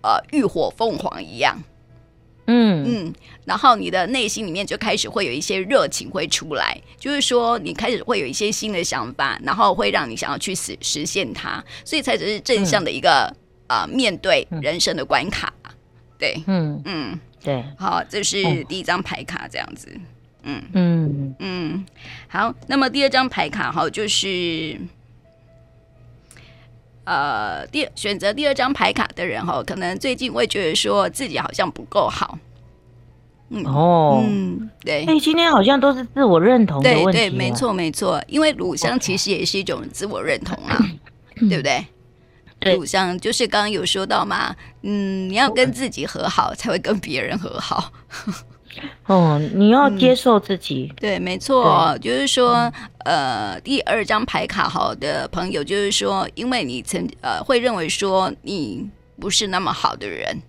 [0.00, 1.60] 呃，浴火凤凰一样。
[2.46, 2.84] 嗯。
[2.86, 3.14] 嗯，
[3.44, 13.32] 然后你的内心里面就开始会有一些热情会出来，就是说你开始会有一些新的想法，然后会让你想要去实实现它，所以才只是正向的一个
[13.66, 13.90] 啊、嗯。
[13.90, 15.52] 呃，面对人生的关卡。
[16.18, 16.80] 对，嗯。
[16.84, 19.88] 嗯，对，好，这是第一张牌卡，这样子。
[20.42, 20.62] 嗯。
[20.72, 21.34] 嗯。
[21.38, 21.86] 嗯，
[22.28, 24.78] 好，那么第二张牌卡哈，就是。
[27.04, 32.38] 呃，第选择第二张牌卡的人哈，可能最近会觉得说自己好像不够好。
[33.50, 35.04] 嗯哦，嗯，对。
[35.04, 37.12] 哎，今天好像都是自我认同的问题。
[37.12, 38.22] 对对，没错没错。
[38.26, 40.78] 因为乳香其实也是一种自我认同啊
[41.48, 41.86] 对不对？
[42.58, 42.74] 对。
[42.74, 47.92] 乳香就是刚刚有说到嘛，嗯，你要跟自己和好，才会跟别人和好。
[49.06, 50.88] 哦，你要接受自己。
[50.90, 52.72] 嗯、对，没错，就是说，
[53.04, 58.88] 呃，第二张牌卡好的朋友，就是说，因为你曾呃会认为说你
[59.20, 60.42] 不是那么好的人，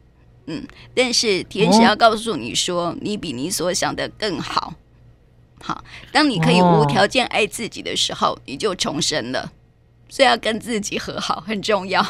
[0.47, 0.63] 嗯，
[0.95, 4.73] 但是天使要告诉你说，哦、你比你所想的更好。
[5.61, 9.51] 好，当你可以无条件爱自己的时候，哦、你就重生了。
[10.07, 12.05] 所以要跟自己和好很重要。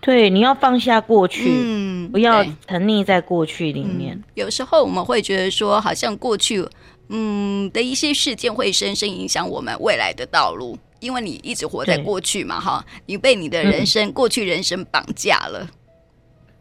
[0.00, 4.14] 对，你要放下过去，嗯，不要沉溺在过去里面。
[4.16, 6.66] 嗯，有时候我们会觉得说，好像过去，
[7.08, 15.68] 嗯的一些事件会深深影响我们未来的道路，因为你一直活在过去嘛，哈，你被你的人生、嗯、过去人生绑架了。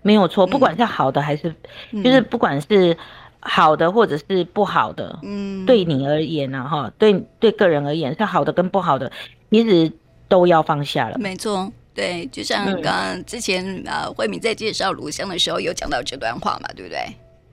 [0.01, 1.53] 没有错，不管是好的还是，
[1.91, 2.95] 嗯、就是不管是
[3.41, 9.11] 好的或者是不好的，嗯，对你而言呢，哈，对对个人而言是好的跟不好的，
[9.51, 9.91] 其实
[10.27, 11.17] 都要放下了。
[11.19, 11.71] 没错。
[11.99, 16.99] 对，就像刚刚之前、嗯、呃，慧敏在介绍炉香的时候有讲到这段话嘛，对不对？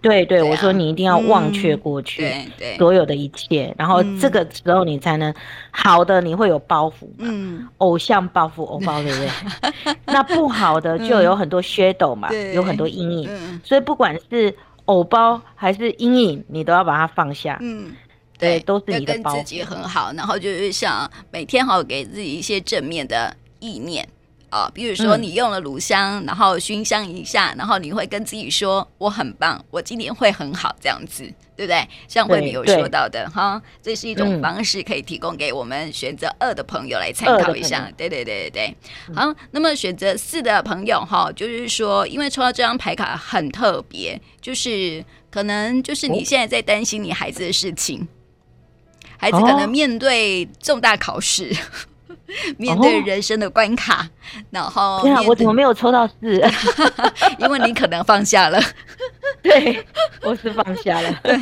[0.02, 5.34] 对对，对啊、我说你一定要忘却过去，对对，所有的一切，嗯、然后这个时候你才能
[5.72, 9.96] 好的，你会有包袱，嗯，偶像包袱，偶包，对不对？
[10.04, 17.92] 那不好的 就有很多 shadow 嘛，嗯、有很多阴影，嗯、所以不管是偶包还是阴影，你都要把它放下，嗯，
[18.38, 24.06] 对，都是你的包袱，跟自己很好，然后就是想每天好给自己一些正面的意念。
[24.48, 31.24] 啊，比如说你用了乳香，嗯、然后熏香一下，然后你会跟自己说：“我很棒，我今年会很好。”这样子，
[31.56, 31.86] 对不对？
[32.06, 37.90] 像慧敏有说到的哈，这是一种方式，可以提供给我们选择二的朋友来参考一下。
[37.96, 39.14] 对对对对对。
[39.14, 48.06] 好，那么选择四的朋友哈，就是说，因为抽到这张牌卡很特别，就是可能就是你现在在担心你孩子的事情，哦、
[49.18, 51.50] 孩子可能面对重大考试。
[51.52, 51.95] 哦
[52.58, 54.08] 面对人生的关卡，哦、
[54.50, 56.42] 然后天啊，我怎么没有抽到四？
[57.38, 58.60] 因为你可能放下了，
[59.42, 59.84] 对，
[60.22, 61.20] 我是放下了。
[61.22, 61.38] 对，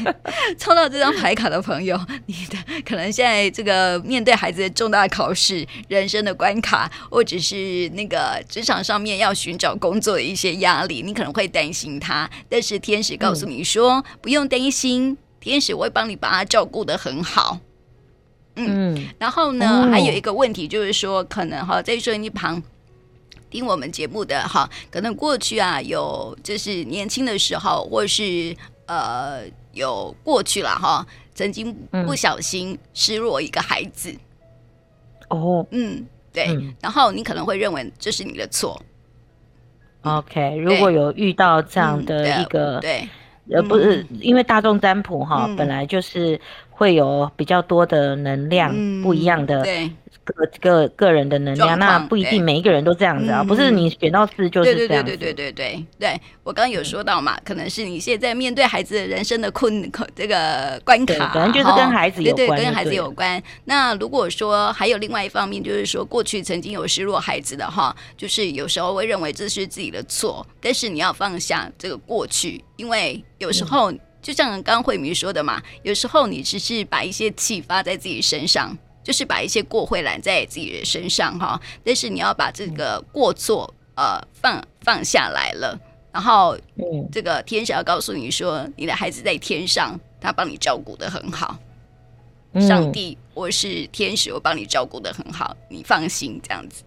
[0.58, 12.28] 抽到这张牌卡的朋友，你的可能现在这个面对孩子的重大考试、人生的关卡，或者是那个职场上面要寻找工作的一些压力，你可能会担心他。
[12.48, 17.58] 但是天使告诉你说，嗯、不用担心，天使会帮你把他照顾得很好。
[18.56, 22.62] 嗯，然后呢，哦、还有一个问题就是说，可能哈，在收音机旁
[23.50, 29.40] 听我们节目的哈，可能过去啊有就是年轻的时候，或是呃
[29.72, 31.74] 有过去了哈，曾经
[32.06, 34.14] 不小心失落一个孩子。
[35.28, 38.80] 哦，嗯，对，嗯、然后你可能会认为这是你的错。
[40.02, 43.08] OK，如果有遇到这样的一个、嗯、对。
[43.52, 46.40] 呃，不是，因为大众占卜哈，嗯、本来就是
[46.74, 49.62] 会有比较多的能量，嗯、不一样的。
[49.62, 49.90] 对。
[50.24, 55.04] 个个个人的能量，那不一定每一个人都这样子啊，不是你选到四就是这样。
[55.04, 63.42] 对对对对对对对，我刚刚有说到嘛，可能是你现在面对孩子的人生的困这个关卡，可能就是跟孩子有关，对对，跟孩子有关。
[63.66, 73.92] 那如果说还有另外一方面，就是说过去曾经有失落孩子的哈，就是有时候会认为这是自己的错，但是你要放下这个过去，因为有时候
[74.24, 78.76] 就像刚刚慧明说的嘛，有时候你只是把一些气发在自己身上。
[79.04, 85.78] 就是把一些过会揽在自己的身上哈，但是你要把这个过错呃放放下来了，
[86.10, 86.56] 然后
[87.12, 91.58] 这个天使要告诉你说，你的孩子在天上，他帮你照顾的很好，
[92.66, 96.82] 上帝我是天使，我帮你照顾的很好，你放心这样子，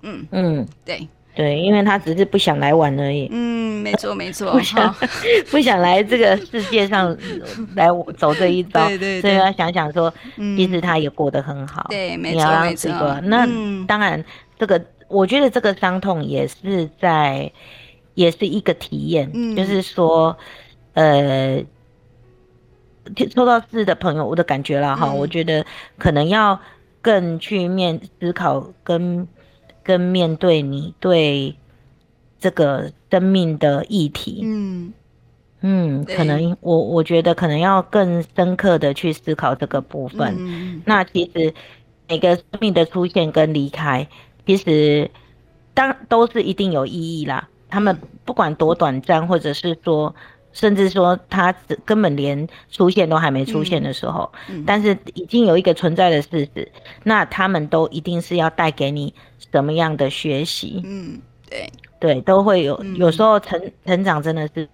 [0.00, 1.06] 嗯嗯，对。
[1.34, 3.26] 对，因为他只是不想来玩而已。
[3.30, 4.94] 嗯，没错没错，不想
[5.50, 7.16] 不想来这个世界上
[7.74, 8.86] 来走这一遭。
[8.88, 11.86] 对对，所以要想想说，其实他也过得很好。
[11.88, 12.90] 对，没错没错。
[13.22, 13.46] 那
[13.86, 14.22] 当然，
[14.58, 14.78] 这个
[15.08, 17.50] 我觉得这个伤痛也是在，
[18.12, 19.32] 也是一个体验。
[19.56, 20.36] 就是说，
[20.92, 21.64] 呃，
[23.34, 25.64] 抽到字的朋友，我的感觉了哈，我觉得
[25.96, 26.60] 可能要
[27.00, 29.26] 更去面思考跟。
[29.82, 31.54] 跟面对你对
[32.38, 34.92] 这个生命的议题，嗯
[35.60, 40.34] 嗯，可能我我觉得可能要更深刻的去思考这个部分。
[40.38, 41.54] 嗯、那其实
[42.08, 44.08] 每个生命的出现跟离开，
[44.46, 45.10] 其实
[45.74, 47.48] 当都是一定有意义啦。
[47.68, 50.14] 他们不管多短暂，或者是说。
[50.52, 56.70] 甚至说他根本连出现都还没出现的时候，嗯嗯、但是已经有一个存在的事实，
[57.04, 59.14] 那他们都一定是要带给你
[59.50, 60.82] 什么样的学习？
[60.84, 62.82] 嗯，对对，都会有。
[62.96, 64.68] 有时候成成长真的是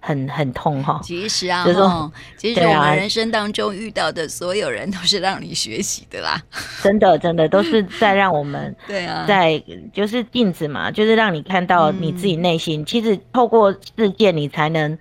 [0.00, 0.98] 很很痛哈。
[1.02, 6.40] 其实啊，就是说，其实我们人生当中遇到的所有人都是让你学习的啦。
[6.82, 9.62] 真的真的都是在让我们 对啊，在
[9.92, 12.80] 就是镜子嘛，就是让你看到你自己内心。
[12.80, 14.98] 嗯、其实透过事件，你才能。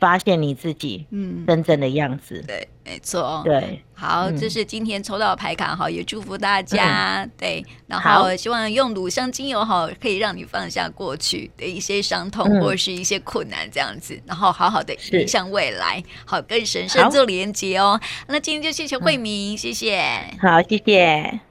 [0.00, 1.44] 发现你自己嗯。
[1.46, 18.00] 真正的样子，嗯、对，没错，对，好，这是今天抽到的牌卡哈，也祝福大家，嗯、对，然后希望用乳香精油哈，可以让你放下过去的一些伤痛或者是一些困难这样子，嗯、然后好好的迎向未来，好跟神圣做连接哦。
[18.28, 20.00] 那今天就谢谢慧明，嗯、谢谢，
[20.40, 21.49] 好，谢谢。